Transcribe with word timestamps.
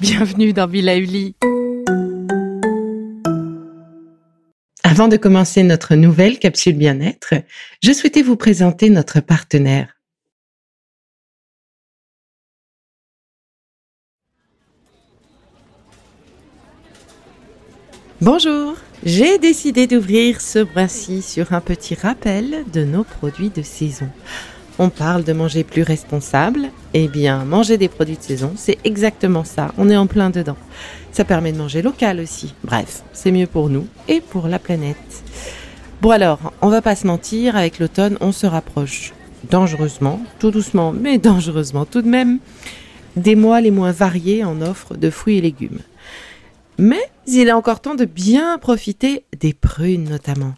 Bienvenue 0.00 0.52
dans 0.52 0.66
Villa 0.66 0.96
Uli. 0.96 1.34
Avant 4.82 5.08
de 5.08 5.16
commencer 5.16 5.62
notre 5.62 5.94
nouvelle 5.94 6.38
capsule 6.38 6.76
bien-être, 6.76 7.34
je 7.82 7.92
souhaitais 7.92 8.20
vous 8.20 8.36
présenter 8.36 8.90
notre 8.90 9.20
partenaire. 9.20 9.94
Bonjour, 18.20 18.76
j'ai 19.04 19.38
décidé 19.38 19.86
d'ouvrir 19.86 20.42
ce 20.42 20.58
bras-ci 20.58 21.22
sur 21.22 21.54
un 21.54 21.62
petit 21.62 21.94
rappel 21.94 22.64
de 22.70 22.84
nos 22.84 23.02
produits 23.02 23.48
de 23.48 23.62
saison. 23.62 24.08
On 24.78 24.90
parle 24.90 25.24
de 25.24 25.32
manger 25.32 25.64
plus 25.64 25.82
responsable. 25.82 26.68
Eh 26.92 27.08
bien, 27.08 27.44
manger 27.46 27.78
des 27.78 27.88
produits 27.88 28.18
de 28.18 28.22
saison, 28.22 28.52
c'est 28.56 28.76
exactement 28.84 29.44
ça. 29.44 29.72
On 29.78 29.88
est 29.88 29.96
en 29.96 30.06
plein 30.06 30.28
dedans. 30.28 30.56
Ça 31.12 31.24
permet 31.24 31.52
de 31.52 31.56
manger 31.58 31.80
local 31.80 32.20
aussi. 32.20 32.54
Bref, 32.62 33.02
c'est 33.14 33.32
mieux 33.32 33.46
pour 33.46 33.70
nous 33.70 33.86
et 34.06 34.20
pour 34.20 34.48
la 34.48 34.58
planète. 34.58 34.96
Bon 36.02 36.10
alors, 36.10 36.52
on 36.60 36.68
va 36.68 36.82
pas 36.82 36.94
se 36.96 37.06
mentir, 37.06 37.56
avec 37.56 37.78
l'automne, 37.78 38.18
on 38.20 38.32
se 38.32 38.46
rapproche 38.46 39.14
dangereusement, 39.50 40.20
tout 40.38 40.50
doucement, 40.50 40.92
mais 40.92 41.16
dangereusement 41.16 41.86
tout 41.86 42.02
de 42.02 42.08
même, 42.08 42.38
des 43.16 43.34
mois 43.34 43.62
les 43.62 43.70
moins 43.70 43.92
variés 43.92 44.44
en 44.44 44.60
offre 44.60 44.94
de 44.94 45.08
fruits 45.08 45.38
et 45.38 45.40
légumes. 45.40 45.80
Mais 46.80 47.10
il 47.26 47.46
est 47.46 47.52
encore 47.52 47.82
temps 47.82 47.94
de 47.94 48.06
bien 48.06 48.56
profiter 48.56 49.26
des 49.38 49.52
prunes 49.52 50.08
notamment. 50.08 50.54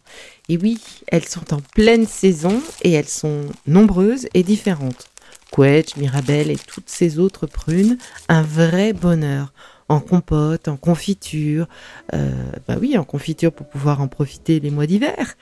Et 0.48 0.56
oui, 0.56 0.80
elles 1.08 1.24
sont 1.24 1.52
en 1.52 1.58
pleine 1.74 2.06
saison 2.06 2.62
et 2.82 2.92
elles 2.92 3.08
sont 3.08 3.46
nombreuses 3.66 4.28
et 4.32 4.44
différentes. 4.44 5.08
Quetch, 5.50 5.96
Mirabelle 5.96 6.52
et 6.52 6.56
toutes 6.56 6.88
ces 6.88 7.18
autres 7.18 7.48
prunes, 7.48 7.98
un 8.28 8.42
vrai 8.42 8.92
bonheur. 8.92 9.52
En 9.88 9.98
compote, 9.98 10.68
en 10.68 10.76
confiture, 10.76 11.66
euh, 12.14 12.30
bah 12.68 12.76
oui, 12.80 12.96
en 12.96 13.04
confiture 13.04 13.52
pour 13.52 13.68
pouvoir 13.68 14.00
en 14.00 14.06
profiter 14.06 14.60
les 14.60 14.70
mois 14.70 14.86
d'hiver. 14.86 15.34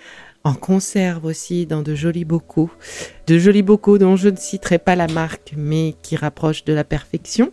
En 0.44 0.54
conserve 0.54 1.26
aussi 1.26 1.66
dans 1.66 1.82
de 1.82 1.94
jolis 1.94 2.24
bocaux. 2.24 2.70
De 3.26 3.38
jolis 3.38 3.62
bocaux 3.62 3.98
dont 3.98 4.16
je 4.16 4.30
ne 4.30 4.36
citerai 4.36 4.78
pas 4.78 4.96
la 4.96 5.08
marque, 5.08 5.52
mais 5.58 5.94
qui 6.00 6.16
rapprochent 6.16 6.64
de 6.64 6.72
la 6.72 6.84
perfection 6.84 7.52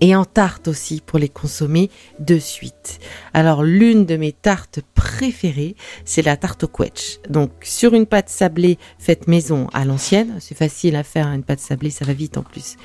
et 0.00 0.14
en 0.14 0.24
tarte 0.24 0.68
aussi 0.68 1.02
pour 1.04 1.18
les 1.18 1.28
consommer 1.28 1.90
de 2.18 2.38
suite. 2.38 2.98
Alors 3.34 3.62
l'une 3.62 4.06
de 4.06 4.16
mes 4.16 4.32
tartes 4.32 4.80
préférées, 4.94 5.76
c'est 6.04 6.22
la 6.22 6.36
tarte 6.36 6.64
au 6.64 6.68
quetch. 6.68 7.18
Donc 7.28 7.50
sur 7.62 7.94
une 7.94 8.06
pâte 8.06 8.28
sablée 8.28 8.78
faite 8.98 9.28
maison 9.28 9.68
à 9.72 9.84
l'ancienne, 9.84 10.36
c'est 10.40 10.56
facile 10.56 10.96
à 10.96 11.02
faire 11.02 11.28
une 11.28 11.42
pâte 11.42 11.60
sablée, 11.60 11.90
ça 11.90 12.04
va 12.04 12.12
vite 12.12 12.36
en 12.36 12.42
plus. 12.42 12.76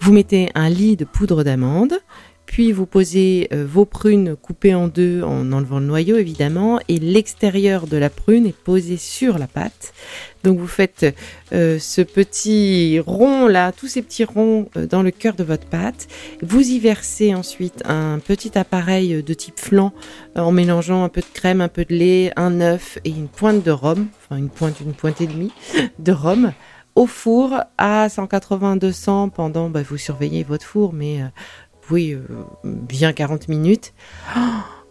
Vous 0.00 0.12
mettez 0.12 0.50
un 0.54 0.68
lit 0.68 0.96
de 0.96 1.04
poudre 1.04 1.44
d'amande, 1.44 1.94
puis 2.52 2.70
vous 2.70 2.84
posez 2.84 3.48
euh, 3.54 3.64
vos 3.66 3.86
prunes 3.86 4.36
coupées 4.36 4.74
en 4.74 4.86
deux 4.86 5.22
en 5.22 5.52
enlevant 5.52 5.78
le 5.78 5.86
noyau 5.86 6.18
évidemment 6.18 6.80
et 6.86 6.98
l'extérieur 6.98 7.86
de 7.86 7.96
la 7.96 8.10
prune 8.10 8.44
est 8.44 8.54
posé 8.54 8.98
sur 8.98 9.38
la 9.38 9.46
pâte. 9.46 9.94
Donc 10.44 10.58
vous 10.58 10.66
faites 10.66 11.06
euh, 11.54 11.78
ce 11.78 12.02
petit 12.02 13.00
rond 13.00 13.46
là, 13.46 13.72
tous 13.72 13.86
ces 13.86 14.02
petits 14.02 14.24
ronds 14.24 14.68
euh, 14.76 14.86
dans 14.86 15.02
le 15.02 15.10
cœur 15.10 15.34
de 15.34 15.44
votre 15.44 15.64
pâte. 15.66 16.08
Vous 16.42 16.60
y 16.60 16.78
versez 16.78 17.34
ensuite 17.34 17.82
un 17.86 18.18
petit 18.18 18.58
appareil 18.58 19.22
de 19.22 19.34
type 19.34 19.58
flan 19.58 19.94
en 20.36 20.52
mélangeant 20.52 21.04
un 21.04 21.08
peu 21.08 21.22
de 21.22 21.32
crème, 21.32 21.62
un 21.62 21.68
peu 21.68 21.86
de 21.86 21.94
lait, 21.94 22.32
un 22.36 22.60
œuf 22.60 22.98
et 23.04 23.10
une 23.10 23.28
pointe 23.28 23.64
de 23.64 23.70
rhum, 23.70 24.08
enfin 24.26 24.36
une 24.36 24.50
pointe, 24.50 24.78
une 24.80 24.92
pointe 24.92 25.22
et 25.22 25.26
demie 25.26 25.52
de 25.98 26.12
rhum 26.12 26.52
au 26.96 27.06
four 27.06 27.62
à 27.78 28.08
180-200 28.08 29.30
pendant, 29.30 29.70
bah, 29.70 29.80
vous 29.82 29.96
surveillez 29.96 30.44
votre 30.44 30.66
four, 30.66 30.92
mais 30.92 31.22
oui, 31.90 32.12
euh, 32.12 32.22
bien 32.64 33.12
40 33.12 33.48
minutes. 33.48 33.92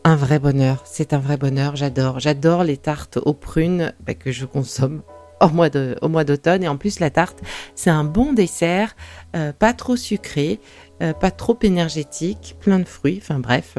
Un 0.04 0.16
vrai 0.16 0.40
bonheur, 0.40 0.82
c'est 0.86 1.14
un 1.14 1.20
vrai 1.20 1.38
bonheur, 1.38 1.76
j'adore. 1.76 2.20
J'adore 2.20 2.64
les 2.64 2.78
tartes 2.78 3.20
aux 3.24 3.36
prunes 3.36 3.94
bah, 4.00 4.16
que 4.16 4.32
je 4.32 4.48
consomme 4.48 5.04
au 5.40 5.50
mois, 5.50 5.70
de, 5.70 5.96
au 6.02 6.08
mois 6.08 6.24
d'automne. 6.24 6.64
Et 6.64 6.68
en 6.68 6.76
plus, 6.76 7.00
la 7.00 7.12
tarte, 7.12 7.40
c'est 7.76 7.92
un 7.92 8.04
bon 8.04 8.34
dessert, 8.34 8.96
euh, 9.36 9.54
pas 9.54 9.74
trop 9.74 9.96
sucré, 9.96 10.60
euh, 11.04 11.14
pas 11.14 11.30
trop 11.30 11.56
énergétique, 11.62 12.56
plein 12.60 12.80
de 12.80 12.88
fruits, 12.88 13.20
enfin 13.22 13.38
bref. 13.38 13.78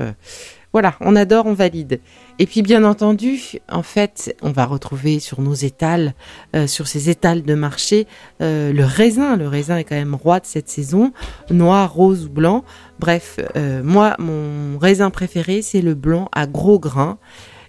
Voilà, 0.72 0.94
on 1.00 1.16
adore, 1.16 1.46
on 1.46 1.52
valide. 1.52 2.00
Et 2.38 2.46
puis 2.46 2.62
bien 2.62 2.82
entendu, 2.84 3.58
en 3.70 3.82
fait, 3.82 4.34
on 4.40 4.52
va 4.52 4.64
retrouver 4.64 5.20
sur 5.20 5.42
nos 5.42 5.52
étals, 5.52 6.14
euh, 6.56 6.66
sur 6.66 6.88
ces 6.88 7.10
étals 7.10 7.42
de 7.42 7.54
marché, 7.54 8.06
euh, 8.40 8.72
le 8.72 8.84
raisin. 8.84 9.36
Le 9.36 9.48
raisin 9.48 9.76
est 9.76 9.84
quand 9.84 9.96
même 9.96 10.14
roi 10.14 10.40
de 10.40 10.46
cette 10.46 10.70
saison, 10.70 11.12
noir, 11.50 11.92
rose 11.92 12.24
ou 12.24 12.30
blanc. 12.30 12.64
Bref, 12.98 13.38
euh, 13.56 13.82
moi, 13.82 14.16
mon 14.18 14.78
raisin 14.78 15.10
préféré, 15.10 15.60
c'est 15.60 15.82
le 15.82 15.94
blanc 15.94 16.28
à 16.32 16.46
gros 16.46 16.78
grains. 16.78 17.18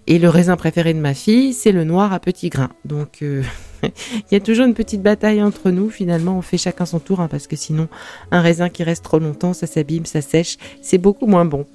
Et 0.08 0.20
le 0.20 0.30
raisin 0.30 0.58
préféré 0.58 0.94
de 0.94 1.00
ma 1.00 1.14
fille, 1.14 1.53
c'est 1.53 1.72
le 1.72 1.85
noir 1.85 2.12
à 2.14 2.20
petits 2.20 2.50
grains. 2.50 2.72
Donc, 2.84 3.20
il 3.84 4.31
y 4.31 4.35
a 4.35 4.40
toujours 4.40 4.66
une 4.66 4.74
petite 4.74 5.02
bataille 5.02 5.41
entre 5.41 5.72
nous. 5.72 5.90
Finalement, 5.90 6.38
on 6.38 6.41
fait 6.41 6.58
chacun 6.58 6.85
son 6.85 7.00
tour, 7.00 7.22
hein, 7.22 7.28
parce 7.30 7.47
que 7.47 7.56
sinon, 7.56 7.88
un 8.31 8.41
raisin 8.41 8.70
qui 8.70 8.84
reste 8.84 9.03
trop 9.03 9.20
longtemps, 9.20 9.53
ça 9.53 9.68
s'abîme, 9.68 10.06
ça 10.06 10.22
sèche, 10.22 10.58
c'est 10.81 10.97
beaucoup 10.97 11.25
moins 11.25 11.46
bon. 11.46 11.66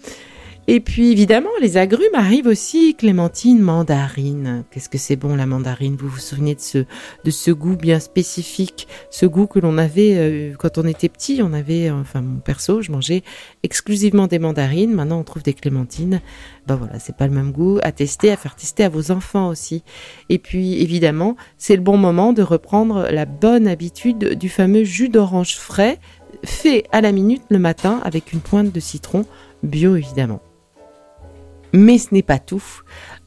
Et 0.70 0.80
puis 0.80 1.10
évidemment, 1.10 1.48
les 1.62 1.78
agrumes 1.78 2.14
arrivent 2.14 2.46
aussi, 2.46 2.94
clémentine, 2.94 3.58
mandarine. 3.58 4.64
Qu'est-ce 4.70 4.90
que 4.90 4.98
c'est 4.98 5.16
bon 5.16 5.34
la 5.34 5.46
mandarine? 5.46 5.96
Vous 5.98 6.08
vous 6.08 6.18
souvenez 6.18 6.54
de 6.54 7.30
ce, 7.30 7.50
goût 7.50 7.74
bien 7.74 8.00
spécifique, 8.00 8.86
ce 9.10 9.24
goût 9.24 9.46
que 9.46 9.58
l'on 9.58 9.78
avait 9.78 10.18
euh, 10.18 10.52
quand 10.58 10.76
on 10.76 10.86
était 10.86 11.08
petit. 11.08 11.40
On 11.42 11.54
avait, 11.54 11.90
enfin 11.90 12.20
mon 12.20 12.40
perso, 12.40 12.82
je 12.82 12.92
mangeais 12.92 13.22
exclusivement 13.62 14.26
des 14.26 14.38
mandarines. 14.38 14.92
Maintenant, 14.92 15.20
on 15.20 15.24
trouve 15.24 15.42
des 15.42 15.54
clémentines. 15.54 16.20
Ben 16.66 16.76
voilà, 16.76 16.98
c'est 16.98 17.16
pas 17.16 17.26
le 17.26 17.32
même 17.32 17.50
goût. 17.50 17.78
À 17.82 17.90
tester, 17.90 18.30
à 18.30 18.36
faire 18.36 18.54
tester 18.54 18.84
à 18.84 18.90
vos 18.90 19.10
enfants 19.10 19.48
aussi. 19.48 19.82
Et 20.28 20.38
puis 20.38 20.82
évidemment, 20.82 21.36
c'est 21.56 21.76
le 21.76 21.82
bon 21.82 21.96
moment 21.96 22.34
de 22.34 22.42
reprendre 22.42 23.08
la 23.10 23.24
bonne 23.24 23.66
habitude 23.66 24.34
du 24.34 24.50
fameux 24.50 24.84
jus 24.84 25.08
d'orange 25.08 25.56
frais, 25.56 25.98
fait 26.44 26.84
à 26.92 27.00
la 27.00 27.12
minute 27.12 27.44
le 27.48 27.58
matin 27.58 28.02
avec 28.04 28.34
une 28.34 28.40
pointe 28.40 28.70
de 28.70 28.80
citron 28.80 29.24
bio 29.62 29.96
évidemment. 29.96 30.42
Mais 31.72 31.98
ce 31.98 32.08
n'est 32.12 32.22
pas 32.22 32.38
tout. 32.38 32.62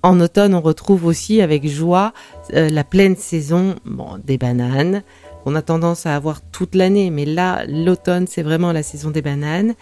En 0.04 0.20
automne, 0.20 0.56
on 0.56 0.62
retrouve 0.62 1.06
aussi 1.06 1.42
avec 1.42 1.68
joie 1.68 2.14
euh, 2.54 2.70
la 2.70 2.84
pleine 2.84 3.16
saison 3.16 3.76
bon, 3.86 4.18
des 4.24 4.38
bananes. 4.38 5.04
On 5.46 5.56
a 5.56 5.62
tendance 5.64 6.06
à 6.06 6.16
avoir 6.16 6.42
toute 6.42 6.76
l'année, 6.76 7.10
mais 7.10 7.26
là, 7.26 7.66
l'automne, 7.68 8.28
c'est 8.28 8.44
vraiment 8.44 8.72
la 8.72 8.84
saison 8.84 9.10
des 9.10 9.24
bananes. 9.24 9.74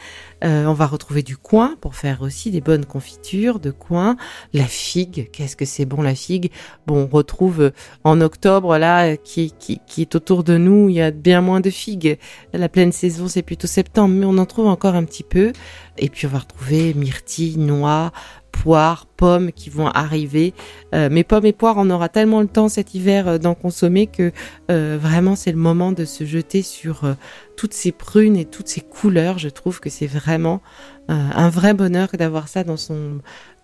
Euh, 0.43 0.65
on 0.65 0.73
va 0.73 0.85
retrouver 0.85 1.21
du 1.21 1.35
coin 1.35 1.75
pour 1.81 1.95
faire 1.95 2.21
aussi 2.21 2.49
des 2.49 2.61
bonnes 2.61 2.85
confitures 2.85 3.59
de 3.59 3.71
coin. 3.71 4.15
La 4.53 4.63
figue, 4.63 5.29
qu'est-ce 5.31 5.57
que 5.57 5.65
c'est 5.65 5.85
bon 5.85 6.01
la 6.01 6.15
figue? 6.15 6.51
Bon, 6.87 7.09
on 7.11 7.13
retrouve 7.13 7.61
euh, 7.61 7.71
en 8.05 8.21
octobre, 8.21 8.77
là, 8.77 9.17
qui, 9.17 9.53
qui, 9.59 9.81
qui 9.85 10.01
est 10.01 10.15
autour 10.15 10.45
de 10.45 10.57
nous, 10.57 10.87
il 10.87 10.95
y 10.95 11.01
a 11.01 11.11
bien 11.11 11.41
moins 11.41 11.59
de 11.59 11.69
figues. 11.69 12.17
La 12.53 12.69
pleine 12.69 12.93
saison, 12.93 13.27
c'est 13.27 13.41
plutôt 13.41 13.67
septembre, 13.67 14.15
mais 14.15 14.25
on 14.25 14.37
en 14.37 14.45
trouve 14.45 14.67
encore 14.67 14.95
un 14.95 15.03
petit 15.03 15.23
peu. 15.23 15.51
Et 15.97 16.07
puis 16.07 16.25
on 16.27 16.29
va 16.29 16.39
retrouver 16.39 16.93
myrtille, 16.93 17.57
noix, 17.57 18.13
poires, 18.51 19.05
pommes 19.05 19.51
qui 19.51 19.69
vont 19.69 19.87
arriver. 19.87 20.53
Euh, 20.93 21.09
mais 21.11 21.23
pommes 21.23 21.45
et 21.45 21.53
poires, 21.53 21.75
on 21.77 21.89
aura 21.89 22.09
tellement 22.09 22.41
le 22.41 22.47
temps 22.47 22.69
cet 22.69 22.93
hiver 22.93 23.27
euh, 23.27 23.37
d'en 23.37 23.55
consommer 23.55 24.07
que 24.07 24.31
euh, 24.69 24.97
vraiment 25.01 25.35
c'est 25.35 25.51
le 25.51 25.57
moment 25.57 25.91
de 25.91 26.05
se 26.05 26.25
jeter 26.25 26.61
sur 26.61 27.15
toutes 27.55 27.73
ces 27.73 27.91
prunes 27.91 28.37
et 28.37 28.45
toutes 28.45 28.67
ces 28.67 28.81
couleurs. 28.81 29.37
Je 29.37 29.49
trouve 29.49 29.79
que 29.79 29.89
c'est 29.89 30.07
vraiment 30.07 30.61
un 31.09 31.49
vrai 31.49 31.73
bonheur 31.73 32.09
d'avoir 32.13 32.47
ça 32.47 32.63
dans 32.63 32.77
son 32.77 33.19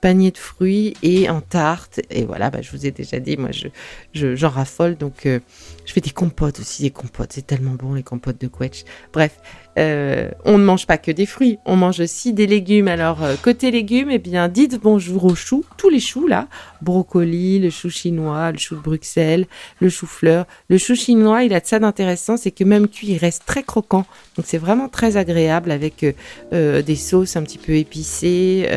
panier 0.05 0.29
de 0.29 0.37
fruits 0.37 0.93
et 1.01 1.29
en 1.31 1.41
tarte. 1.41 1.99
Et 2.11 2.25
voilà, 2.25 2.51
bah, 2.51 2.61
je 2.61 2.69
vous 2.69 2.85
ai 2.85 2.91
déjà 2.91 3.19
dit, 3.19 3.37
moi, 3.37 3.49
je, 3.51 3.69
je, 4.13 4.35
j'en 4.35 4.49
raffole. 4.49 4.97
Donc, 4.97 5.25
euh, 5.25 5.39
je 5.85 5.93
fais 5.93 6.01
des 6.01 6.11
compotes 6.11 6.59
aussi, 6.59 6.83
des 6.83 6.91
compotes. 6.91 7.33
C'est 7.33 7.47
tellement 7.47 7.71
bon, 7.73 7.95
les 7.95 8.03
compotes 8.03 8.39
de 8.39 8.47
quetch. 8.47 8.83
Bref, 9.13 9.39
euh, 9.79 10.29
on 10.45 10.59
ne 10.59 10.63
mange 10.63 10.85
pas 10.85 10.97
que 10.97 11.11
des 11.11 11.25
fruits, 11.25 11.57
on 11.65 11.75
mange 11.75 11.99
aussi 11.99 12.33
des 12.33 12.45
légumes. 12.45 12.87
Alors, 12.87 13.23
euh, 13.23 13.35
côté 13.41 13.71
légumes, 13.71 14.09
eh 14.11 14.19
bien, 14.19 14.47
dites 14.47 14.79
bonjour 14.79 15.25
aux 15.25 15.33
choux, 15.33 15.65
tous 15.77 15.89
les 15.89 15.99
choux, 15.99 16.27
là. 16.27 16.47
Brocoli, 16.83 17.57
le 17.57 17.71
chou 17.71 17.89
chinois, 17.89 18.51
le 18.51 18.59
chou 18.59 18.75
de 18.75 18.81
Bruxelles, 18.81 19.47
le 19.79 19.89
chou-fleur. 19.89 20.45
Le 20.69 20.77
chou 20.77 20.93
chinois, 20.93 21.43
il 21.43 21.53
a 21.53 21.59
de 21.59 21.65
ça 21.65 21.79
d'intéressant, 21.79 22.37
c'est 22.37 22.51
que 22.51 22.63
même 22.63 22.87
cuit, 22.87 23.07
il 23.07 23.17
reste 23.17 23.43
très 23.47 23.63
croquant. 23.63 24.05
Donc, 24.37 24.45
c'est 24.45 24.59
vraiment 24.59 24.87
très 24.87 25.17
agréable 25.17 25.71
avec 25.71 26.05
des 26.51 26.95
sauces 26.95 27.34
un 27.37 27.43
petit 27.43 27.57
peu 27.57 27.73
épicées. 27.73 28.67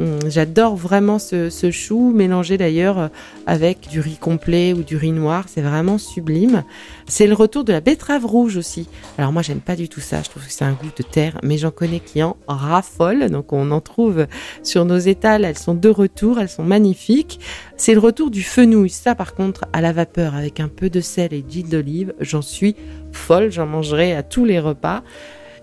Hum, 0.00 0.20
j'adore 0.28 0.76
vraiment 0.76 1.18
ce, 1.18 1.70
chou, 1.72 2.12
mélangé 2.14 2.56
d'ailleurs 2.56 2.98
euh, 2.98 3.08
avec 3.46 3.88
du 3.88 3.98
riz 3.98 4.16
complet 4.16 4.72
ou 4.72 4.84
du 4.84 4.96
riz 4.96 5.10
noir. 5.10 5.46
C'est 5.48 5.60
vraiment 5.60 5.98
sublime. 5.98 6.62
C'est 7.08 7.26
le 7.26 7.34
retour 7.34 7.64
de 7.64 7.72
la 7.72 7.80
betterave 7.80 8.24
rouge 8.24 8.56
aussi. 8.56 8.88
Alors 9.16 9.32
moi, 9.32 9.42
j'aime 9.42 9.60
pas 9.60 9.74
du 9.74 9.88
tout 9.88 10.00
ça. 10.00 10.22
Je 10.22 10.30
trouve 10.30 10.46
que 10.46 10.52
c'est 10.52 10.64
un 10.64 10.72
goût 10.72 10.90
de 10.96 11.02
terre, 11.02 11.38
mais 11.42 11.58
j'en 11.58 11.72
connais 11.72 11.98
qui 11.98 12.22
en 12.22 12.36
raffolent. 12.46 13.28
Donc 13.28 13.52
on 13.52 13.72
en 13.72 13.80
trouve 13.80 14.26
sur 14.62 14.84
nos 14.84 14.98
étals. 14.98 15.44
Elles 15.44 15.58
sont 15.58 15.74
de 15.74 15.88
retour. 15.88 16.38
Elles 16.38 16.48
sont 16.48 16.64
magnifiques. 16.64 17.40
C'est 17.76 17.94
le 17.94 18.00
retour 18.00 18.30
du 18.30 18.44
fenouil. 18.44 18.90
Ça, 18.90 19.16
par 19.16 19.34
contre, 19.34 19.64
à 19.72 19.80
la 19.80 19.92
vapeur 19.92 20.36
avec 20.36 20.60
un 20.60 20.68
peu 20.68 20.90
de 20.90 21.00
sel 21.00 21.32
et 21.32 21.42
d'huile 21.42 21.68
d'olive, 21.68 22.14
j'en 22.20 22.42
suis 22.42 22.76
folle. 23.10 23.50
J'en 23.50 23.66
mangerai 23.66 24.14
à 24.14 24.22
tous 24.22 24.44
les 24.44 24.60
repas. 24.60 25.02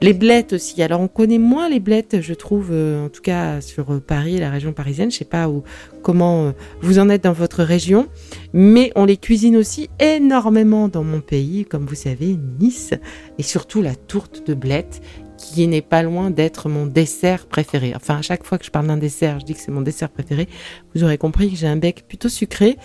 Les 0.02 0.14
blettes 0.14 0.54
aussi. 0.54 0.82
Alors 0.82 1.02
on 1.02 1.08
connaît 1.08 1.38
moins 1.38 1.70
les 1.70 1.80
blettes, 1.80 2.22
je 2.22 2.34
trouve, 2.34 2.70
euh, 2.72 3.06
en 3.06 3.10
tout 3.10 3.22
cas 3.22 3.62
sur 3.62 4.02
Paris, 4.02 4.38
la 4.38 4.50
région 4.50 4.74
parisienne. 4.74 5.12
Je 5.12 5.18
sais 5.18 5.26
pas 5.26 5.50
où, 5.50 5.64
comment 6.02 6.48
euh, 6.48 6.52
vous 6.82 7.00
en 7.00 7.10
êtes 7.10 7.24
dans 7.24 7.34
votre 7.34 7.64
région, 7.64 8.08
mais 8.54 8.92
on 8.96 9.06
les 9.06 9.18
cuisine 9.18 9.58
aussi 9.58 9.90
énormément 10.00 10.88
dans 10.88 11.04
mon 11.04 11.22
pays, 11.22 11.66
comme 11.66 11.86
vous 11.86 11.96
savez, 11.96 12.38
Nice, 12.60 12.94
et 13.38 13.44
surtout 13.44 13.82
la 13.82 13.96
tourte 13.96 14.48
de 14.48 14.54
blettes 14.54 15.02
qui 15.38 15.68
n'est 15.68 15.82
pas 15.82 16.04
loin 16.04 16.30
d'être 16.30 16.70
mon 16.70 16.86
dessert 16.86 17.48
préféré. 17.48 17.94
Enfin, 17.96 18.18
à 18.18 18.22
chaque 18.22 18.44
fois 18.44 18.58
que 18.58 18.66
je 18.66 18.72
parle 18.72 18.88
d'un 18.88 18.98
dessert, 18.98 19.40
je 19.40 19.46
dis 19.46 19.54
que 19.54 19.60
c'est 19.60 19.72
mon 19.72 19.82
dessert 19.82 20.10
préféré. 20.10 20.48
Vous 20.94 21.04
aurez 21.04 21.18
compris 21.18 21.50
que 21.50 21.58
j'ai 21.58 21.68
un 21.68 21.76
bec 21.76 22.06
plutôt 22.08 22.30
sucré. 22.30 22.78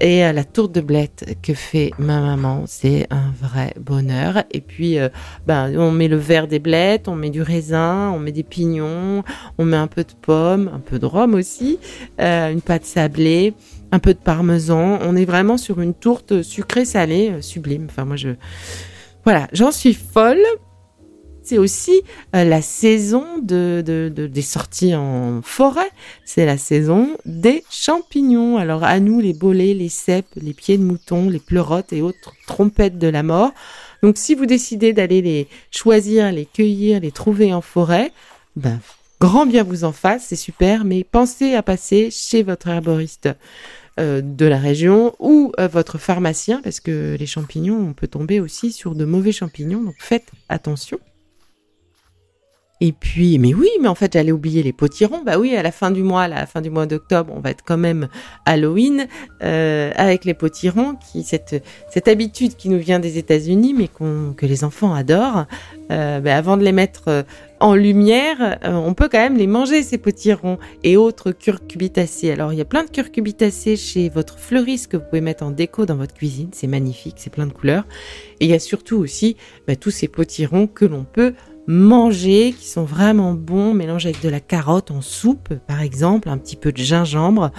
Et 0.00 0.24
euh, 0.24 0.32
la 0.32 0.44
tourte 0.44 0.72
de 0.72 0.80
blette 0.80 1.36
que 1.42 1.54
fait 1.54 1.92
ma 1.98 2.20
maman, 2.20 2.64
c'est 2.66 3.06
un 3.10 3.32
vrai 3.40 3.74
bonheur. 3.78 4.42
Et 4.50 4.60
puis, 4.60 4.98
euh, 4.98 5.08
ben, 5.46 5.72
on 5.78 5.92
met 5.92 6.08
le 6.08 6.16
verre 6.16 6.48
des 6.48 6.58
blettes, 6.58 7.08
on 7.08 7.14
met 7.14 7.30
du 7.30 7.42
raisin, 7.42 8.10
on 8.14 8.18
met 8.18 8.32
des 8.32 8.42
pignons, 8.42 9.22
on 9.58 9.64
met 9.64 9.76
un 9.76 9.86
peu 9.86 10.02
de 10.02 10.12
pommes, 10.20 10.70
un 10.74 10.80
peu 10.80 10.98
de 10.98 11.06
rhum 11.06 11.34
aussi, 11.34 11.78
euh, 12.20 12.50
une 12.50 12.62
pâte 12.62 12.84
sablée 12.84 13.54
un 13.92 13.98
peu 13.98 14.14
de 14.14 14.18
parmesan. 14.18 14.98
On 15.02 15.14
est 15.16 15.26
vraiment 15.26 15.58
sur 15.58 15.80
une 15.80 15.94
tourte 15.94 16.42
sucrée 16.42 16.86
salée 16.86 17.34
sublime. 17.42 17.86
Enfin 17.90 18.06
moi 18.06 18.16
je 18.16 18.30
voilà, 19.24 19.46
j'en 19.52 19.70
suis 19.70 19.94
folle 19.94 20.42
c'est 21.44 21.58
aussi 21.58 22.02
euh, 22.34 22.44
la 22.44 22.62
saison 22.62 23.24
de, 23.40 23.82
des 24.10 24.42
sorties 24.42 24.94
en 24.94 25.42
forêt. 25.42 25.90
C'est 26.24 26.46
la 26.46 26.58
saison 26.58 27.16
des 27.24 27.64
champignons. 27.70 28.56
Alors 28.56 28.84
à 28.84 29.00
nous 29.00 29.20
les 29.20 29.32
bolets, 29.32 29.74
les 29.74 29.88
cèpes, 29.88 30.26
les 30.36 30.54
pieds 30.54 30.78
de 30.78 30.84
mouton, 30.84 31.28
les 31.28 31.38
pleurotes 31.38 31.92
et 31.92 32.02
autres 32.02 32.34
trompettes 32.46 32.98
de 32.98 33.08
la 33.08 33.22
mort. 33.22 33.52
Donc 34.02 34.18
si 34.18 34.34
vous 34.34 34.46
décidez 34.46 34.92
d'aller 34.92 35.22
les 35.22 35.48
choisir, 35.70 36.30
les 36.32 36.46
cueillir, 36.46 37.00
les 37.00 37.12
trouver 37.12 37.52
en 37.52 37.60
forêt, 37.60 38.12
ben 38.56 38.80
grand 39.20 39.46
bien 39.46 39.62
vous 39.62 39.84
en 39.84 39.92
fasse, 39.92 40.26
c'est 40.28 40.36
super. 40.36 40.84
Mais 40.84 41.04
pensez 41.04 41.54
à 41.54 41.62
passer 41.62 42.10
chez 42.10 42.42
votre 42.42 42.68
herboriste. 42.68 43.28
Euh, 44.00 44.22
de 44.22 44.46
la 44.46 44.56
région 44.56 45.14
ou 45.18 45.52
euh, 45.60 45.68
votre 45.68 45.98
pharmacien 45.98 46.62
parce 46.64 46.80
que 46.80 47.14
les 47.20 47.26
champignons, 47.26 47.78
on 47.78 47.92
peut 47.92 48.08
tomber 48.08 48.40
aussi 48.40 48.72
sur 48.72 48.94
de 48.94 49.04
mauvais 49.04 49.32
champignons, 49.32 49.82
donc 49.82 49.96
faites 49.98 50.30
attention. 50.48 50.98
Et 52.84 52.90
puis, 52.90 53.38
mais 53.38 53.54
oui, 53.54 53.68
mais 53.80 53.86
en 53.86 53.94
fait, 53.94 54.14
j'allais 54.14 54.32
oublier 54.32 54.64
les 54.64 54.72
potirons. 54.72 55.22
Bah 55.24 55.38
oui, 55.38 55.54
à 55.54 55.62
la 55.62 55.70
fin 55.70 55.92
du 55.92 56.02
mois, 56.02 56.22
à 56.22 56.28
la 56.28 56.46
fin 56.46 56.60
du 56.60 56.68
mois 56.68 56.84
d'octobre, 56.84 57.32
on 57.32 57.38
va 57.38 57.50
être 57.50 57.62
quand 57.64 57.78
même 57.78 58.08
Halloween 58.44 59.06
euh, 59.44 59.92
avec 59.94 60.24
les 60.24 60.34
potirons, 60.34 60.96
qui 60.96 61.22
cette 61.22 61.62
cette 61.88 62.08
habitude 62.08 62.56
qui 62.56 62.68
nous 62.68 62.80
vient 62.80 62.98
des 62.98 63.18
États-Unis, 63.18 63.72
mais 63.72 63.88
que 64.36 64.46
les 64.46 64.64
enfants 64.64 64.94
adorent. 64.94 65.46
Euh, 65.92 66.18
bah, 66.18 66.36
avant 66.36 66.56
de 66.56 66.64
les 66.64 66.72
mettre 66.72 67.04
euh, 67.06 67.22
en 67.60 67.74
lumière, 67.76 68.58
on 68.64 68.94
peut 68.94 69.08
quand 69.08 69.18
même 69.18 69.36
les 69.36 69.46
manger 69.46 69.84
ces 69.84 69.98
potirons 69.98 70.58
et 70.82 70.96
autres 70.96 71.30
curcubitacées. 71.30 72.32
Alors 72.32 72.52
il 72.52 72.58
y 72.58 72.60
a 72.60 72.64
plein 72.64 72.82
de 72.82 72.90
curcubitacées 72.90 73.76
chez 73.76 74.08
votre 74.08 74.40
fleuriste 74.40 74.88
que 74.90 74.96
vous 74.96 75.04
pouvez 75.04 75.20
mettre 75.20 75.44
en 75.44 75.52
déco 75.52 75.86
dans 75.86 75.94
votre 75.94 76.14
cuisine. 76.14 76.48
C'est 76.50 76.66
magnifique, 76.66 77.14
c'est 77.18 77.30
plein 77.30 77.46
de 77.46 77.52
couleurs. 77.52 77.84
Et 78.40 78.46
il 78.46 78.50
y 78.50 78.54
a 78.54 78.58
surtout 78.58 78.96
aussi 78.96 79.36
bah, 79.68 79.76
tous 79.76 79.92
ces 79.92 80.08
potirons 80.08 80.66
que 80.66 80.84
l'on 80.84 81.04
peut 81.04 81.34
manger, 81.66 82.54
qui 82.58 82.66
sont 82.68 82.84
vraiment 82.84 83.34
bons, 83.34 83.72
mélangés 83.74 84.10
avec 84.10 84.22
de 84.22 84.28
la 84.28 84.40
carotte 84.40 84.90
en 84.90 85.00
soupe, 85.00 85.54
par 85.66 85.80
exemple, 85.80 86.28
un 86.28 86.38
petit 86.38 86.56
peu 86.56 86.72
de 86.72 86.78
gingembre, 86.78 87.50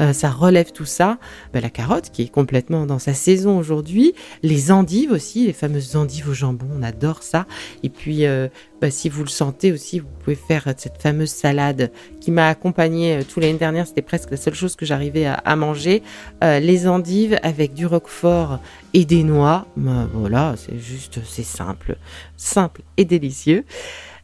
euh, 0.00 0.12
ça 0.12 0.30
relève 0.30 0.72
tout 0.72 0.84
ça. 0.84 1.18
Ben, 1.52 1.60
la 1.60 1.70
carotte 1.70 2.10
qui 2.10 2.22
est 2.22 2.28
complètement 2.28 2.86
dans 2.86 2.98
sa 2.98 3.14
saison 3.14 3.58
aujourd'hui, 3.58 4.14
les 4.42 4.72
endives 4.72 5.12
aussi, 5.12 5.46
les 5.46 5.52
fameuses 5.52 5.96
endives 5.96 6.28
au 6.28 6.34
jambon, 6.34 6.66
on 6.76 6.82
adore 6.82 7.22
ça. 7.22 7.46
Et 7.82 7.88
puis 7.88 8.26
euh, 8.26 8.48
bah, 8.80 8.90
si 8.90 9.08
vous 9.08 9.22
le 9.22 9.28
sentez 9.28 9.72
aussi, 9.72 10.00
vous 10.00 10.08
pouvez 10.24 10.36
faire 10.36 10.64
cette 10.76 11.00
fameuse 11.00 11.30
salade 11.30 11.92
qui 12.22 12.30
m'a 12.30 12.48
accompagnée 12.48 13.16
euh, 13.16 13.22
tout 13.22 13.40
l'année 13.40 13.58
dernière. 13.58 13.86
C'était 13.86 14.02
presque 14.02 14.30
la 14.30 14.36
seule 14.36 14.54
chose 14.54 14.76
que 14.76 14.86
j'arrivais 14.86 15.26
à, 15.26 15.56
manger. 15.56 16.02
Euh, 16.42 16.60
les 16.60 16.86
endives 16.86 17.38
avec 17.42 17.74
du 17.74 17.86
roquefort 17.86 18.60
et 18.94 19.04
des 19.04 19.24
noix. 19.24 19.66
Bah, 19.76 20.08
voilà, 20.14 20.54
c'est 20.56 20.78
juste, 20.78 21.20
c'est 21.24 21.44
simple, 21.44 21.96
simple 22.36 22.82
et 22.96 23.04
délicieux. 23.04 23.64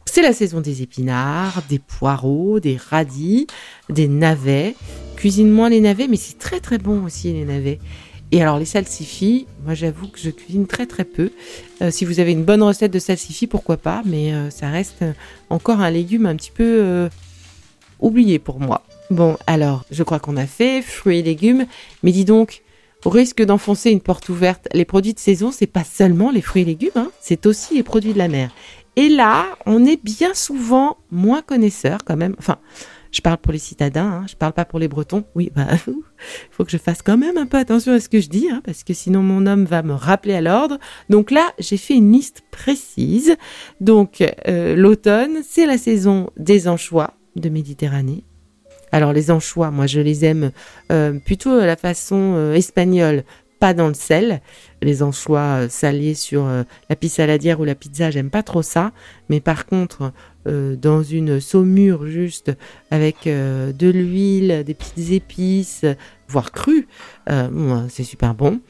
C'est 0.05 0.21
la 0.21 0.33
saison 0.33 0.61
des 0.61 0.81
épinards, 0.81 1.61
des 1.69 1.77
poireaux, 1.77 2.59
des 2.59 2.77
radis, 2.77 3.47
des 3.89 4.07
navets. 4.07 4.75
Cuisine 5.17 5.51
moins 5.51 5.69
les 5.69 5.81
navets, 5.81 6.07
mais 6.07 6.15
c'est 6.15 6.39
très 6.39 6.61
très 6.61 6.77
bon 6.77 7.03
aussi 7.05 7.33
les 7.33 7.45
navets. 7.45 7.79
Et 8.31 8.41
alors 8.41 8.59
les 8.59 8.65
salsifis, 8.65 9.47
moi 9.65 9.73
j'avoue 9.73 10.07
que 10.07 10.19
je 10.19 10.29
cuisine 10.29 10.67
très 10.67 10.85
très 10.85 11.03
peu. 11.03 11.31
Euh, 11.81 11.91
si 11.91 12.05
vous 12.05 12.19
avez 12.19 12.31
une 12.31 12.43
bonne 12.43 12.61
recette 12.61 12.93
de 12.93 12.99
salsifis, 12.99 13.47
pourquoi 13.47 13.77
pas, 13.77 14.03
mais 14.05 14.33
euh, 14.33 14.49
ça 14.51 14.69
reste 14.69 15.03
encore 15.49 15.81
un 15.81 15.89
légume 15.89 16.27
un 16.27 16.35
petit 16.35 16.51
peu 16.51 17.09
oublié 17.99 18.39
pour 18.39 18.59
moi. 18.59 18.83
Bon, 19.09 19.37
alors 19.47 19.85
je 19.91 20.03
crois 20.03 20.19
qu'on 20.19 20.37
a 20.37 20.45
fait 20.45 20.81
fruits 20.81 21.19
et 21.19 21.23
légumes, 21.23 21.65
mais 22.03 22.11
dis 22.11 22.25
donc, 22.25 22.63
au 23.05 23.09
risque 23.09 23.43
d'enfoncer 23.43 23.91
une 23.91 24.01
porte 24.01 24.27
ouverte, 24.29 24.67
les 24.73 24.85
produits 24.85 25.13
de 25.13 25.19
saison, 25.19 25.51
c'est 25.51 25.67
pas 25.67 25.83
seulement 25.83 26.31
les 26.31 26.41
fruits 26.41 26.63
et 26.63 26.65
légumes, 26.65 26.89
hein, 26.95 27.11
c'est 27.21 27.45
aussi 27.45 27.75
les 27.75 27.83
produits 27.83 28.13
de 28.13 28.17
la 28.17 28.27
mer. 28.27 28.51
Et 28.95 29.07
là, 29.07 29.45
on 29.65 29.85
est 29.85 30.03
bien 30.03 30.33
souvent 30.33 30.97
moins 31.09 31.41
connaisseurs 31.41 31.99
quand 32.03 32.17
même. 32.17 32.35
Enfin, 32.37 32.57
je 33.11 33.21
parle 33.21 33.37
pour 33.37 33.53
les 33.53 33.59
citadins, 33.59 34.05
hein, 34.05 34.25
je 34.27 34.35
parle 34.35 34.53
pas 34.53 34.65
pour 34.65 34.79
les 34.79 34.87
Bretons. 34.87 35.23
Oui, 35.35 35.51
bah, 35.55 35.67
faut 36.51 36.65
que 36.65 36.71
je 36.71 36.77
fasse 36.77 37.01
quand 37.01 37.17
même 37.17 37.37
un 37.37 37.45
peu 37.45 37.57
attention 37.57 37.93
à 37.93 37.99
ce 37.99 38.09
que 38.09 38.19
je 38.19 38.29
dis, 38.29 38.49
hein, 38.51 38.61
parce 38.65 38.83
que 38.83 38.93
sinon 38.93 39.21
mon 39.21 39.45
homme 39.45 39.65
va 39.65 39.81
me 39.81 39.93
rappeler 39.93 40.33
à 40.33 40.41
l'ordre. 40.41 40.77
Donc 41.09 41.31
là, 41.31 41.53
j'ai 41.57 41.77
fait 41.77 41.95
une 41.95 42.11
liste 42.11 42.43
précise. 42.51 43.35
Donc 43.79 44.23
euh, 44.47 44.75
l'automne, 44.75 45.37
c'est 45.47 45.65
la 45.65 45.77
saison 45.77 46.29
des 46.37 46.67
anchois 46.67 47.13
de 47.35 47.49
Méditerranée. 47.49 48.23
Alors 48.91 49.13
les 49.13 49.31
anchois, 49.31 49.71
moi 49.71 49.87
je 49.87 49.99
les 49.99 50.25
aime 50.25 50.51
euh, 50.91 51.13
plutôt 51.19 51.51
à 51.51 51.65
la 51.65 51.75
façon 51.75 52.33
euh, 52.35 52.53
espagnole, 52.53 53.23
pas 53.59 53.73
dans 53.73 53.87
le 53.87 53.93
sel. 53.93 54.41
Les 54.81 55.03
anchois 55.03 55.67
salés 55.69 56.13
sur 56.15 56.47
la 56.47 56.95
pizza 56.95 57.17
saladière 57.17 57.59
ou 57.59 57.65
la 57.65 57.75
pizza, 57.75 58.09
j'aime 58.09 58.29
pas 58.29 58.41
trop 58.41 58.61
ça. 58.61 58.93
Mais 59.27 59.41
par 59.41 59.65
contre, 59.65 60.13
euh, 60.47 60.77
dans 60.77 61.03
une 61.03 61.41
saumure 61.41 62.07
juste 62.07 62.53
avec 62.91 63.27
euh, 63.27 63.73
de 63.73 63.89
l'huile, 63.89 64.63
des 64.65 64.73
petites 64.73 65.11
épices, 65.11 65.85
voire 66.27 66.51
crues. 66.51 66.87
Euh, 67.29 67.85
c'est 67.89 68.03
super 68.03 68.33
bon. 68.33 68.61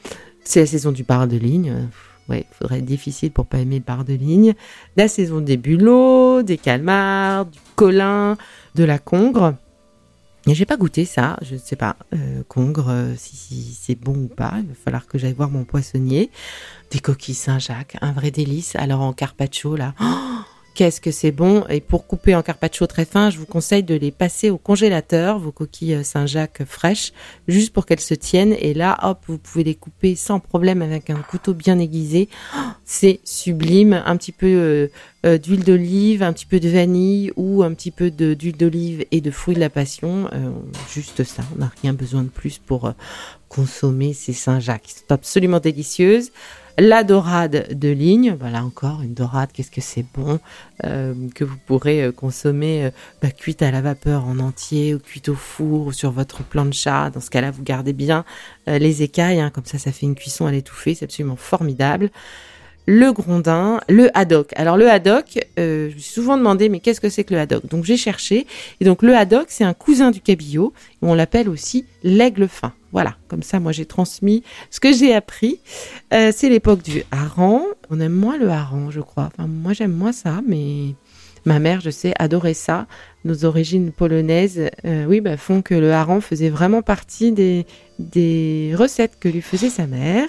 C'est 0.42 0.60
la 0.60 0.66
saison 0.66 0.90
du 0.90 1.04
bar 1.04 1.28
de 1.28 1.36
ligne. 1.36 1.88
Ouais, 2.30 2.46
il 2.50 2.54
faudrait 2.54 2.78
être 2.78 2.84
difficile 2.84 3.32
pour 3.32 3.46
pas 3.46 3.58
aimer 3.58 3.78
le 3.78 3.84
bar 3.84 4.04
de 4.04 4.14
ligne. 4.14 4.54
La 4.96 5.08
saison 5.08 5.40
des 5.40 5.56
bulots, 5.56 6.42
des 6.42 6.56
calmars, 6.56 7.44
du 7.46 7.58
colin, 7.74 8.36
de 8.76 8.84
la 8.84 8.98
congre. 8.98 9.54
Et 10.46 10.54
j'ai 10.54 10.64
pas 10.64 10.78
goûté 10.78 11.04
ça, 11.04 11.36
je 11.42 11.54
ne 11.54 11.58
sais 11.58 11.76
pas, 11.76 11.96
congre, 12.48 13.12
si, 13.16 13.76
c'est 13.78 13.94
bon 13.94 14.14
ou 14.14 14.28
pas. 14.28 14.54
Il 14.58 14.68
va 14.68 14.74
falloir 14.74 15.06
que 15.06 15.18
j'aille 15.18 15.34
voir 15.34 15.50
mon 15.50 15.64
poissonnier. 15.64 16.30
Des 16.90 17.00
coquilles 17.00 17.34
Saint-Jacques, 17.34 17.98
un 18.00 18.12
vrai 18.12 18.30
délice. 18.30 18.74
Alors 18.76 19.02
en 19.02 19.12
carpaccio 19.12 19.76
là, 19.76 19.92
oh 20.00 20.40
Qu'est-ce 20.80 21.02
que 21.02 21.10
c'est 21.10 21.30
bon 21.30 21.66
Et 21.68 21.82
pour 21.82 22.06
couper 22.06 22.34
en 22.34 22.42
carpaccio 22.42 22.86
très 22.86 23.04
fin, 23.04 23.28
je 23.28 23.36
vous 23.36 23.44
conseille 23.44 23.82
de 23.82 23.94
les 23.94 24.10
passer 24.10 24.48
au 24.48 24.56
congélateur, 24.56 25.38
vos 25.38 25.52
coquilles 25.52 25.96
euh, 25.96 26.02
Saint-Jacques 26.02 26.64
fraîches, 26.64 27.12
juste 27.48 27.74
pour 27.74 27.84
qu'elles 27.84 28.00
se 28.00 28.14
tiennent. 28.14 28.56
Et 28.58 28.72
là, 28.72 28.98
hop, 29.02 29.18
vous 29.26 29.36
pouvez 29.36 29.62
les 29.62 29.74
couper 29.74 30.16
sans 30.16 30.40
problème 30.40 30.80
avec 30.80 31.10
un 31.10 31.20
couteau 31.20 31.52
bien 31.52 31.78
aiguisé. 31.78 32.30
C'est 32.86 33.20
sublime, 33.24 34.02
un 34.06 34.16
petit 34.16 34.32
peu 34.32 34.46
euh, 34.46 34.88
euh, 35.26 35.36
d'huile 35.36 35.64
d'olive, 35.64 36.22
un 36.22 36.32
petit 36.32 36.46
peu 36.46 36.60
de 36.60 36.70
vanille 36.70 37.30
ou 37.36 37.62
un 37.62 37.74
petit 37.74 37.90
peu 37.90 38.10
d'huile 38.10 38.56
d'olive 38.56 39.04
et 39.10 39.20
de 39.20 39.30
fruits 39.30 39.56
de 39.56 39.60
la 39.60 39.68
passion. 39.68 40.30
Juste 40.90 41.24
ça, 41.24 41.42
on 41.54 41.58
n'a 41.58 41.70
rien 41.82 41.92
besoin 41.92 42.22
de 42.22 42.30
plus 42.30 42.56
pour 42.56 42.94
consommer 43.50 44.14
ces 44.14 44.32
Saint-Jacques. 44.32 44.88
Ils 44.88 44.98
sont 45.00 45.12
absolument 45.12 45.60
délicieuses. 45.60 46.30
La 46.78 47.04
dorade 47.04 47.78
de 47.78 47.88
ligne, 47.88 48.36
voilà 48.38 48.64
encore 48.64 49.02
une 49.02 49.12
dorade, 49.12 49.50
qu'est-ce 49.52 49.70
que 49.70 49.80
c'est 49.80 50.04
bon, 50.14 50.38
que 50.82 51.44
vous 51.44 51.56
pourrez 51.66 52.10
consommer 52.16 52.90
bah, 53.20 53.30
cuite 53.30 53.60
à 53.60 53.70
la 53.70 53.82
vapeur 53.82 54.24
en 54.24 54.38
entier 54.38 54.94
ou 54.94 54.98
cuite 54.98 55.28
au 55.28 55.34
four 55.34 55.86
ou 55.86 55.92
sur 55.92 56.10
votre 56.10 56.42
plancha. 56.42 57.10
Dans 57.10 57.20
ce 57.20 57.28
cas-là, 57.30 57.50
vous 57.50 57.62
gardez 57.62 57.92
bien 57.92 58.24
les 58.66 59.02
écailles, 59.02 59.40
hein, 59.40 59.50
comme 59.50 59.66
ça, 59.66 59.78
ça 59.78 59.92
fait 59.92 60.06
une 60.06 60.14
cuisson 60.14 60.46
à 60.46 60.52
l'étouffée, 60.52 60.94
c'est 60.94 61.04
absolument 61.04 61.36
formidable 61.36 62.10
le 62.86 63.12
grondin, 63.12 63.80
le 63.88 64.10
haddock. 64.18 64.52
Alors 64.56 64.76
le 64.76 64.90
haddock, 64.90 65.38
euh, 65.58 65.90
je 65.90 65.94
me 65.94 66.00
suis 66.00 66.12
souvent 66.12 66.36
demandé 66.36 66.68
mais 66.68 66.80
qu'est-ce 66.80 67.00
que 67.00 67.08
c'est 67.08 67.22
que 67.22 67.34
le 67.34 67.40
haddock? 67.40 67.66
Donc 67.66 67.84
j'ai 67.84 67.96
cherché 67.96 68.46
et 68.80 68.84
donc 68.84 69.02
le 69.02 69.14
haddock 69.14 69.46
c'est 69.48 69.64
un 69.64 69.74
cousin 69.74 70.10
du 70.10 70.20
cabillaud, 70.20 70.72
on 71.02 71.14
l'appelle 71.14 71.48
aussi 71.48 71.86
l'aigle 72.02 72.48
fin. 72.48 72.72
Voilà, 72.92 73.16
comme 73.28 73.42
ça 73.42 73.60
moi 73.60 73.72
j'ai 73.72 73.86
transmis 73.86 74.42
ce 74.70 74.80
que 74.80 74.92
j'ai 74.92 75.14
appris. 75.14 75.60
Euh, 76.12 76.32
c'est 76.34 76.48
l'époque 76.48 76.82
du 76.82 77.02
hareng. 77.10 77.62
On 77.90 78.00
aime 78.00 78.12
moins 78.12 78.38
le 78.38 78.48
hareng, 78.48 78.90
je 78.90 79.00
crois. 79.00 79.30
Enfin 79.32 79.46
moi 79.46 79.72
j'aime 79.72 79.92
moins 79.92 80.12
ça, 80.12 80.40
mais 80.46 80.94
ma 81.44 81.58
mère, 81.58 81.80
je 81.80 81.90
sais, 81.90 82.12
adorait 82.18 82.54
ça. 82.54 82.86
Nos 83.24 83.44
origines 83.44 83.92
polonaises, 83.92 84.70
euh, 84.84 85.04
oui, 85.06 85.20
bah, 85.20 85.36
font 85.36 85.62
que 85.62 85.74
le 85.74 85.92
hareng 85.92 86.20
faisait 86.20 86.50
vraiment 86.50 86.82
partie 86.82 87.32
des, 87.32 87.66
des 87.98 88.72
recettes 88.76 89.18
que 89.20 89.28
lui 89.28 89.42
faisait 89.42 89.70
sa 89.70 89.86
mère. 89.86 90.28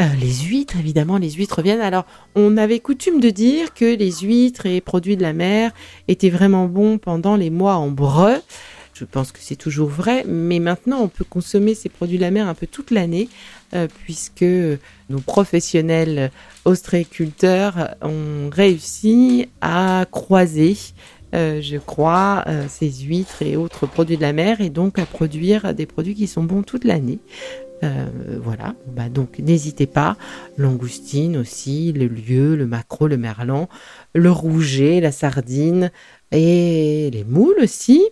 Euh, 0.00 0.04
les 0.20 0.44
huîtres, 0.44 0.76
évidemment, 0.78 1.18
les 1.18 1.32
huîtres 1.32 1.62
viennent. 1.62 1.80
Alors, 1.80 2.06
on 2.34 2.56
avait 2.56 2.78
coutume 2.78 3.20
de 3.20 3.30
dire 3.30 3.74
que 3.74 3.84
les 3.84 4.10
huîtres 4.22 4.66
et 4.66 4.80
produits 4.80 5.16
de 5.16 5.22
la 5.22 5.32
mer 5.32 5.72
étaient 6.08 6.30
vraiment 6.30 6.66
bons 6.66 6.98
pendant 6.98 7.36
les 7.36 7.50
mois 7.50 7.74
en 7.74 7.88
breu. 7.88 8.36
Je 9.00 9.06
pense 9.06 9.32
que 9.32 9.38
c'est 9.40 9.56
toujours 9.56 9.88
vrai, 9.88 10.24
mais 10.28 10.58
maintenant 10.58 11.00
on 11.00 11.08
peut 11.08 11.24
consommer 11.24 11.74
ces 11.74 11.88
produits 11.88 12.18
de 12.18 12.22
la 12.22 12.30
mer 12.30 12.46
un 12.46 12.52
peu 12.52 12.66
toute 12.66 12.90
l'année, 12.90 13.30
euh, 13.72 13.88
puisque 14.04 14.44
nos 15.08 15.20
professionnels 15.24 16.30
ostréiculteurs 16.66 17.94
ont 18.02 18.50
réussi 18.52 19.48
à 19.62 20.04
croiser 20.10 20.76
euh, 21.32 21.62
je 21.62 21.78
crois, 21.78 22.44
ces 22.68 22.90
huîtres 22.90 23.40
et 23.40 23.56
autres 23.56 23.86
produits 23.86 24.16
de 24.16 24.22
la 24.22 24.34
mer, 24.34 24.60
et 24.60 24.68
donc 24.68 24.98
à 24.98 25.06
produire 25.06 25.72
des 25.72 25.86
produits 25.86 26.14
qui 26.14 26.26
sont 26.26 26.42
bons 26.42 26.62
toute 26.62 26.84
l'année. 26.84 27.20
Euh, 27.82 28.06
voilà, 28.42 28.74
bah 28.94 29.08
donc 29.08 29.38
n'hésitez 29.38 29.86
pas, 29.86 30.16
langoustine 30.58 31.38
aussi, 31.38 31.92
le 31.92 32.08
lieu, 32.08 32.54
le 32.54 32.66
maquereau, 32.66 33.06
le 33.06 33.16
merlan, 33.16 33.70
le 34.14 34.30
rouget, 34.30 35.00
la 35.00 35.12
sardine 35.12 35.90
et 36.30 37.10
les 37.10 37.24
moules 37.24 37.58
aussi. 37.62 38.02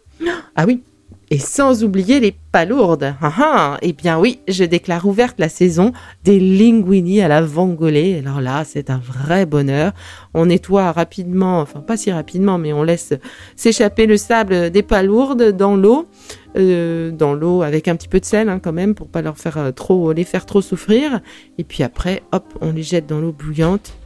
Ah 0.60 0.64
oui, 0.66 0.82
et 1.30 1.38
sans 1.38 1.84
oublier 1.84 2.18
les 2.18 2.34
palourdes. 2.50 3.14
Ah 3.22 3.32
ah, 3.38 3.78
eh 3.80 3.92
bien 3.92 4.18
oui, 4.18 4.40
je 4.48 4.64
déclare 4.64 5.06
ouverte 5.06 5.38
la 5.38 5.48
saison 5.48 5.92
des 6.24 6.40
linguini 6.40 7.20
à 7.20 7.28
la 7.28 7.42
vongolée. 7.42 8.18
Alors 8.18 8.40
là, 8.40 8.64
c'est 8.64 8.90
un 8.90 8.98
vrai 8.98 9.46
bonheur. 9.46 9.92
On 10.34 10.46
nettoie 10.46 10.90
rapidement, 10.90 11.60
enfin 11.60 11.78
pas 11.78 11.96
si 11.96 12.10
rapidement, 12.10 12.58
mais 12.58 12.72
on 12.72 12.82
laisse 12.82 13.14
s'échapper 13.54 14.06
le 14.06 14.16
sable 14.16 14.70
des 14.70 14.82
palourdes 14.82 15.52
dans 15.52 15.76
l'eau, 15.76 16.08
euh, 16.56 17.12
dans 17.12 17.34
l'eau 17.34 17.62
avec 17.62 17.86
un 17.86 17.94
petit 17.94 18.08
peu 18.08 18.18
de 18.18 18.24
sel 18.24 18.48
hein, 18.48 18.58
quand 18.58 18.72
même 18.72 18.96
pour 18.96 19.06
pas 19.06 19.22
leur 19.22 19.38
faire 19.38 19.58
euh, 19.58 19.70
trop, 19.70 20.12
les 20.12 20.24
faire 20.24 20.44
trop 20.44 20.60
souffrir. 20.60 21.20
Et 21.58 21.62
puis 21.62 21.84
après, 21.84 22.24
hop, 22.32 22.58
on 22.60 22.72
les 22.72 22.82
jette 22.82 23.06
dans 23.06 23.20
l'eau 23.20 23.30
bouillante 23.30 23.97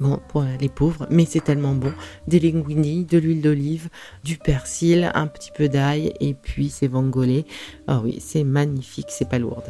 Bon, 0.00 0.20
pour 0.28 0.44
les 0.60 0.68
pauvres, 0.68 1.08
mais 1.10 1.24
c'est 1.24 1.42
tellement 1.42 1.74
bon. 1.74 1.92
Des 2.28 2.38
linguini, 2.38 3.04
de 3.04 3.18
l'huile 3.18 3.42
d'olive, 3.42 3.88
du 4.22 4.36
persil, 4.36 5.10
un 5.12 5.26
petit 5.26 5.50
peu 5.50 5.68
d'ail 5.68 6.14
et 6.20 6.34
puis 6.34 6.68
c'est 6.70 6.86
vongolé. 6.86 7.46
Ah 7.88 8.00
oui, 8.04 8.18
c'est 8.20 8.44
magnifique, 8.44 9.08
c'est 9.08 9.28
pas 9.28 9.40
lourd. 9.40 9.62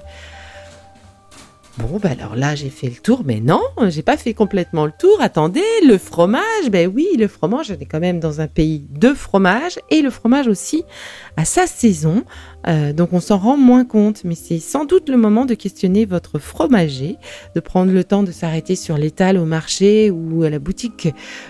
Bon, 1.78 1.98
bah 2.02 2.10
alors 2.10 2.34
là, 2.34 2.56
j'ai 2.56 2.70
fait 2.70 2.88
le 2.88 2.96
tour, 2.96 3.22
mais 3.24 3.38
non, 3.38 3.60
j'ai 3.88 4.02
pas 4.02 4.16
fait 4.16 4.34
complètement 4.34 4.84
le 4.84 4.92
tour. 4.98 5.16
Attendez, 5.20 5.62
le 5.86 5.96
fromage, 5.96 6.70
ben 6.72 6.90
oui, 6.92 7.06
le 7.16 7.28
fromage, 7.28 7.70
on 7.70 7.80
est 7.80 7.86
quand 7.86 8.00
même 8.00 8.18
dans 8.18 8.40
un 8.40 8.48
pays 8.48 8.84
de 8.90 9.14
fromage, 9.14 9.78
et 9.88 10.02
le 10.02 10.10
fromage 10.10 10.48
aussi 10.48 10.82
à 11.36 11.44
sa 11.44 11.68
saison. 11.68 12.24
Euh, 12.66 12.92
donc 12.92 13.12
on 13.12 13.20
s'en 13.20 13.38
rend 13.38 13.56
moins 13.56 13.84
compte, 13.84 14.24
mais 14.24 14.34
c'est 14.34 14.58
sans 14.58 14.84
doute 14.84 15.08
le 15.08 15.16
moment 15.16 15.44
de 15.44 15.54
questionner 15.54 16.04
votre 16.04 16.40
fromager, 16.40 17.16
de 17.54 17.60
prendre 17.60 17.92
le 17.92 18.02
temps 18.02 18.24
de 18.24 18.32
s'arrêter 18.32 18.74
sur 18.74 18.98
l'étal 18.98 19.38
au 19.38 19.44
marché 19.44 20.10
ou 20.10 20.42
à 20.42 20.50
la 20.50 20.58
boutique 20.58 21.08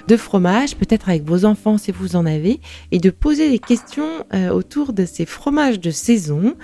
de 0.08 0.16
fromage, 0.18 0.76
peut-être 0.76 1.08
avec 1.08 1.24
vos 1.24 1.46
enfants 1.46 1.78
si 1.78 1.90
vous 1.90 2.16
en 2.16 2.26
avez, 2.26 2.60
et 2.92 2.98
de 2.98 3.08
poser 3.08 3.48
des 3.48 3.58
questions 3.58 4.26
euh, 4.34 4.50
autour 4.50 4.92
de 4.92 5.06
ces 5.06 5.24
fromages 5.24 5.80
de 5.80 5.90
saison. 5.90 6.54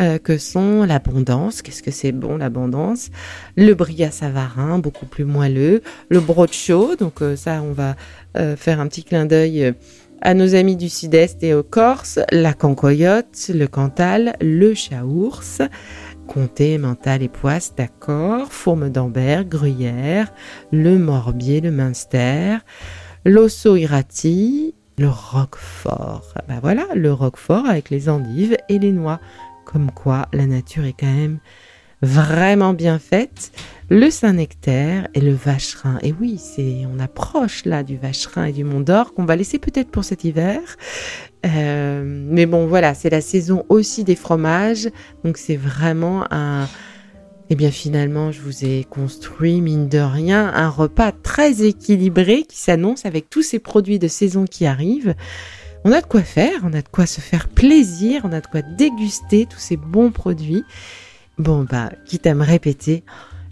Euh, 0.00 0.16
que 0.18 0.38
sont 0.38 0.84
l'abondance, 0.84 1.60
qu'est-ce 1.60 1.82
que 1.82 1.90
c'est 1.90 2.12
bon 2.12 2.38
l'abondance, 2.38 3.10
le 3.56 3.74
bria 3.74 4.10
savarin, 4.10 4.78
beaucoup 4.78 5.04
plus 5.04 5.26
moelleux, 5.26 5.82
le 6.08 6.20
brocho, 6.20 6.96
donc 6.96 7.20
euh, 7.20 7.36
ça 7.36 7.60
on 7.62 7.72
va 7.72 7.96
euh, 8.38 8.56
faire 8.56 8.80
un 8.80 8.86
petit 8.86 9.04
clin 9.04 9.26
d'œil 9.26 9.74
à 10.22 10.32
nos 10.32 10.54
amis 10.54 10.76
du 10.76 10.88
sud-est 10.88 11.42
et 11.42 11.52
aux 11.52 11.62
Corses, 11.62 12.18
la 12.32 12.54
cancoyote, 12.54 13.50
le 13.52 13.66
cantal, 13.66 14.36
le 14.40 14.72
chaours, 14.72 15.60
comté, 16.26 16.78
mental 16.78 17.22
et 17.22 17.28
poisse, 17.28 17.74
d'accord, 17.76 18.50
fourme 18.52 18.88
d'Ambert, 18.88 19.44
gruyère, 19.44 20.32
le 20.72 20.96
morbier, 20.98 21.60
le 21.60 21.72
minster, 21.72 22.56
l'osso 23.26 23.76
irati, 23.76 24.74
le 24.96 25.08
roquefort. 25.08 26.34
Ben 26.48 26.60
voilà, 26.60 26.86
le 26.94 27.12
roquefort 27.12 27.66
avec 27.66 27.90
les 27.90 28.08
endives 28.08 28.56
et 28.68 28.78
les 28.78 28.92
noix. 28.92 29.20
Comme 29.72 29.90
quoi, 29.90 30.26
la 30.32 30.46
nature 30.46 30.84
est 30.84 30.94
quand 30.98 31.06
même 31.06 31.38
vraiment 32.02 32.72
bien 32.72 32.98
faite. 32.98 33.52
Le 33.88 34.10
Saint-Nectaire 34.10 35.08
et 35.14 35.20
le 35.20 35.32
Vacherin. 35.32 35.98
Et 36.02 36.14
oui, 36.18 36.38
c'est, 36.38 36.86
on 36.92 36.98
approche 36.98 37.64
là 37.64 37.82
du 37.82 37.96
Vacherin 37.96 38.46
et 38.46 38.52
du 38.52 38.64
Mont 38.64 38.80
d'Or 38.80 39.14
qu'on 39.14 39.24
va 39.24 39.36
laisser 39.36 39.58
peut-être 39.58 39.90
pour 39.90 40.04
cet 40.04 40.24
hiver. 40.24 40.60
Euh, 41.46 42.02
mais 42.04 42.46
bon, 42.46 42.66
voilà, 42.66 42.94
c'est 42.94 43.10
la 43.10 43.20
saison 43.20 43.64
aussi 43.68 44.04
des 44.04 44.16
fromages. 44.16 44.88
Donc 45.24 45.36
c'est 45.36 45.56
vraiment 45.56 46.24
un, 46.30 46.68
eh 47.50 47.56
bien 47.56 47.70
finalement, 47.70 48.30
je 48.30 48.40
vous 48.40 48.64
ai 48.64 48.84
construit, 48.84 49.60
mine 49.60 49.88
de 49.88 49.98
rien, 49.98 50.52
un 50.54 50.68
repas 50.68 51.12
très 51.12 51.62
équilibré 51.62 52.44
qui 52.44 52.58
s'annonce 52.58 53.06
avec 53.06 53.28
tous 53.28 53.42
ces 53.42 53.58
produits 53.58 53.98
de 53.98 54.08
saison 54.08 54.44
qui 54.44 54.66
arrivent. 54.66 55.14
On 55.84 55.92
a 55.92 56.02
de 56.02 56.06
quoi 56.06 56.22
faire, 56.22 56.60
on 56.62 56.74
a 56.74 56.82
de 56.82 56.88
quoi 56.88 57.06
se 57.06 57.20
faire 57.20 57.48
plaisir, 57.48 58.22
on 58.24 58.32
a 58.32 58.40
de 58.40 58.46
quoi 58.46 58.60
déguster 58.60 59.46
tous 59.46 59.58
ces 59.58 59.78
bons 59.78 60.10
produits. 60.10 60.62
Bon, 61.38 61.64
bah, 61.64 61.90
quitte 62.04 62.26
à 62.26 62.34
me 62.34 62.44
répéter, 62.44 63.02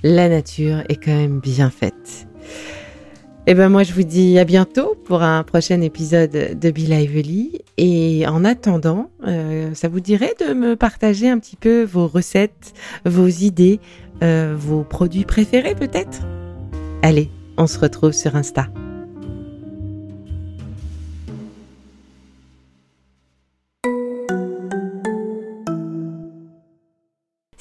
la 0.02 0.28
nature 0.28 0.82
est 0.90 1.02
quand 1.02 1.16
même 1.16 1.40
bien 1.40 1.70
faite. 1.70 2.26
Et 3.46 3.52
eh 3.52 3.54
ben 3.54 3.70
moi 3.70 3.82
je 3.82 3.94
vous 3.94 4.02
dis 4.02 4.38
à 4.38 4.44
bientôt 4.44 4.94
pour 5.06 5.22
un 5.22 5.42
prochain 5.42 5.80
épisode 5.80 6.58
de 6.60 6.70
Be 6.70 6.80
Lively 6.80 7.62
et 7.78 8.26
en 8.26 8.44
attendant, 8.44 9.10
euh, 9.26 9.72
ça 9.72 9.88
vous 9.88 10.00
dirait 10.00 10.34
de 10.38 10.52
me 10.52 10.76
partager 10.76 11.30
un 11.30 11.38
petit 11.38 11.56
peu 11.56 11.82
vos 11.82 12.08
recettes, 12.08 12.74
vos 13.06 13.26
idées, 13.26 13.80
euh, 14.22 14.54
vos 14.54 14.82
produits 14.82 15.24
préférés 15.24 15.74
peut-être? 15.74 16.26
Allez, 17.00 17.30
on 17.56 17.66
se 17.66 17.78
retrouve 17.78 18.12
sur 18.12 18.36
Insta. 18.36 18.66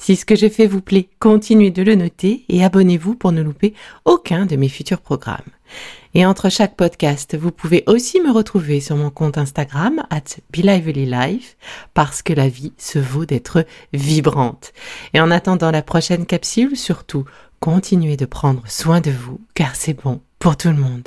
Si 0.08 0.16
ce 0.16 0.24
que 0.24 0.36
j'ai 0.36 0.48
fait 0.48 0.66
vous 0.66 0.80
plaît, 0.80 1.10
continuez 1.18 1.70
de 1.70 1.82
le 1.82 1.94
noter 1.94 2.46
et 2.48 2.64
abonnez-vous 2.64 3.14
pour 3.14 3.30
ne 3.30 3.42
louper 3.42 3.74
aucun 4.06 4.46
de 4.46 4.56
mes 4.56 4.70
futurs 4.70 5.02
programmes. 5.02 5.50
Et 6.14 6.24
entre 6.24 6.48
chaque 6.48 6.76
podcast, 6.76 7.36
vous 7.36 7.50
pouvez 7.50 7.84
aussi 7.86 8.18
me 8.22 8.32
retrouver 8.32 8.80
sur 8.80 8.96
mon 8.96 9.10
compte 9.10 9.36
Instagram 9.36 10.02
at 10.08 10.40
Life 10.54 11.58
parce 11.92 12.22
que 12.22 12.32
la 12.32 12.48
vie 12.48 12.72
se 12.78 12.98
vaut 12.98 13.26
d'être 13.26 13.66
vibrante. 13.92 14.72
Et 15.12 15.20
en 15.20 15.30
attendant 15.30 15.70
la 15.70 15.82
prochaine 15.82 16.24
capsule, 16.24 16.74
surtout, 16.74 17.26
continuez 17.60 18.16
de 18.16 18.24
prendre 18.24 18.62
soin 18.66 19.02
de 19.02 19.10
vous 19.10 19.42
car 19.52 19.76
c'est 19.76 19.92
bon 19.92 20.22
pour 20.38 20.56
tout 20.56 20.68
le 20.68 20.76
monde. 20.76 21.06